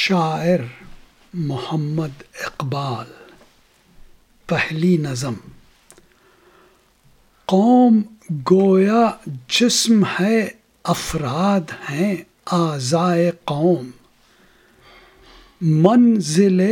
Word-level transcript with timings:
شاعر 0.00 0.60
محمد 1.34 2.22
اقبال، 2.44 3.06
پہلی 4.46 4.96
نظم۔ 4.96 5.34
قوم 7.44 8.00
گویا 8.50 9.10
جسم 9.48 10.02
ہے، 10.20 10.48
افراد 10.84 11.70
ہیں 11.90 12.16
آزائے 12.46 13.30
قوم۔ 13.44 13.90
منزل 15.60 16.62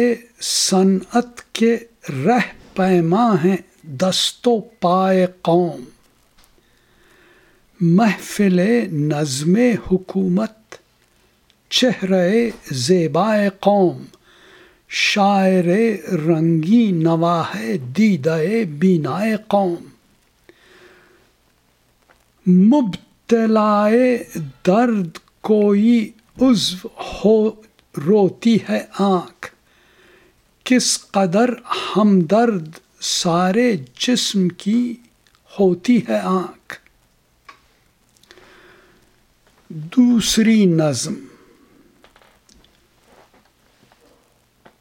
صنعت 0.40 1.54
کے 1.54 1.77
رہ 2.08 2.74
پیما 2.74 3.34
ہیں 3.45 3.56
دست 3.82 4.48
و 4.48 4.61
پائے 4.61 5.27
قوم۔ 5.43 5.84
محفل 7.80 8.61
نظم 8.93 9.56
حکومت 9.93 10.66
چہرے 11.71 12.51
زیبائے 12.71 13.48
قوم، 13.61 14.03
شاعر 14.88 15.65
رنگی 16.12 16.91
نواح 16.93 17.57
دیدہ 17.97 18.38
بینائے 18.79 19.37
قوم۔ 19.47 19.88
مبتلائے 22.51 24.24
درد 24.66 25.19
کوئی 25.41 26.10
عزو 26.41 26.88
ہو 26.98 27.51
روتی 28.07 28.59
ہے 28.69 28.85
آنکھ۔ 28.98 29.46
کس 30.65 31.10
قدر 31.10 31.51
ہمدرد 31.96 32.69
سارے 33.01 33.77
جسم 33.98 34.48
کی 34.48 34.95
ہوتی 35.60 35.98
ہے 36.09 36.19
آنکھ۔ 36.19 36.74
دوسری 39.71 40.65
نظم۔ 40.65 41.15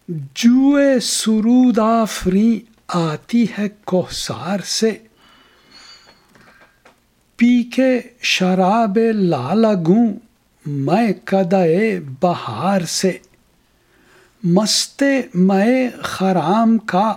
جوئے 0.09 0.99
سرود 0.99 1.79
آفری 1.79 2.59
آتی 2.87 3.45
ہے 3.57 3.67
کوسار 3.84 4.59
سے۔ 4.65 4.91
پی 7.37 7.63
کے 7.63 8.01
شراب 8.21 8.97
لالگوں 9.13 10.07
میں 10.65 11.13
کدے 11.23 11.99
بہار 12.21 12.81
سے۔ 12.81 13.17
مست 14.43 15.03
میں 15.34 15.89
خرام 16.03 16.77
کا 16.77 17.13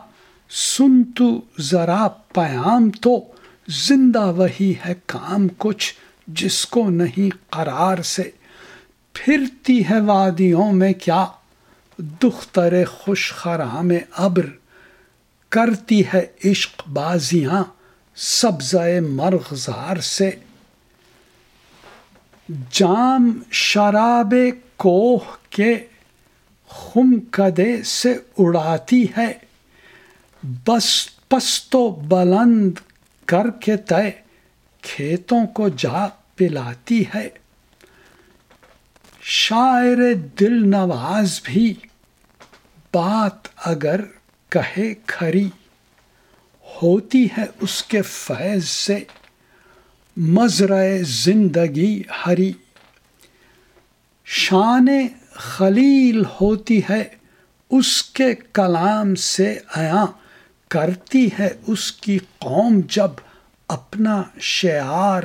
سن 0.50 1.04
تو 1.04 1.40
ذرا 1.60 2.08
پیام 2.08 2.90
تو۔ 2.90 3.24
زندہ 3.68 4.32
وہی 4.32 4.74
ہے 4.86 4.94
کام 5.06 5.46
کچھ 5.58 5.94
جس 6.26 6.66
کو 6.66 6.90
نہیں 6.90 7.30
قرار 7.50 8.02
سے۔ 8.02 8.30
پھرتی 9.12 9.88
ہے 9.90 10.00
وادیوں 10.00 10.72
میں 10.72 10.92
کیا 10.92 11.26
دختر 11.98 12.84
خوش 12.84 13.32
خرام 13.32 13.92
ابر 14.12 14.46
کرتی 15.48 16.02
ہے 16.14 16.26
عشق 16.44 16.88
بازیاں 16.88 17.64
سبز 18.16 18.74
مرغزار 19.10 19.96
سے۔ 19.96 20.30
جام 22.70 23.42
شراب 23.50 24.34
کوہ 24.76 25.18
کے 25.50 25.74
خم 26.68 27.20
کدے 27.30 27.82
سے 27.82 28.16
اڑاتی 28.38 29.06
ہے۔ 29.16 29.32
بس 30.66 31.08
پست 31.28 31.74
و 31.74 31.90
بلند 31.90 32.72
کر 33.26 33.50
کے 33.50 33.76
طے 33.76 34.10
کھیتوں 34.82 35.46
کو 35.46 35.68
جا 35.68 36.06
پلاتی 36.36 37.04
ہے۔ 37.14 37.28
شاعر 39.30 40.14
دل 40.40 40.68
نواز 40.68 41.40
بھی 41.42 41.74
بات 42.94 43.48
اگر 43.64 44.00
کہے 44.48 44.94
کھری، 45.06 45.48
ہوتی 46.82 47.26
ہے 47.26 47.44
اس 47.60 47.82
کے 47.82 48.02
فیض 48.02 48.64
سے 48.64 48.98
مزرع 50.16 50.82
زندگی 51.02 52.02
ہری۔ 52.26 52.52
شان 54.24 54.88
خلیل 55.32 56.22
ہوتی 56.40 56.80
ہے 56.90 57.02
اس 57.70 58.02
کے 58.02 58.34
کلام 58.34 59.14
سے 59.14 59.58
آیا 59.74 60.04
کرتی 60.68 61.28
ہے 61.38 61.48
اس 61.66 61.92
کی 61.92 62.18
قوم 62.38 62.80
جب 62.88 63.10
اپنا 63.68 64.22
شعار 64.40 65.22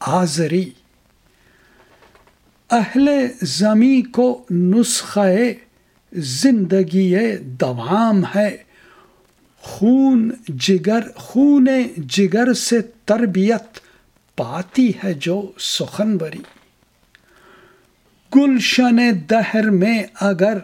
آزری 0.00 0.70
اہل 2.72 3.08
زمیں 3.42 4.12
کو 4.12 4.44
نسخے 4.50 5.54
زندگی 6.12 7.36
دوام 7.36 8.22
ہے۔ 8.34 8.56
خون 9.60 10.30
جگر 10.48 11.00
خون 11.14 11.68
جگر 11.96 12.52
سے 12.52 12.80
تربیت 12.82 13.78
پاتی 14.36 14.92
ہے 15.04 15.14
جو 15.14 15.52
سخنوری۔ 15.58 16.38
گلشن 18.36 18.96
دہر 19.30 19.70
میں 19.70 20.02
اگر 20.20 20.58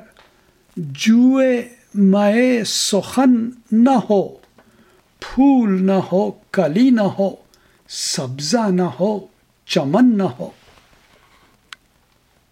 جوئے 0.77 1.69
مئے 1.95 2.65
سخن 2.65 3.51
نہ 3.73 3.97
ہو، 4.11 4.29
پھول 5.21 5.83
نہ 5.83 5.99
ہو، 6.13 6.31
کلی 6.31 6.91
نہ 6.91 7.09
ہو، 7.19 7.31
سبزہ 7.89 8.71
نہ 8.71 8.83
ہو، 8.83 9.27
چمن 9.67 10.19
نہ 10.19 10.23
ہو۔ 10.23 10.51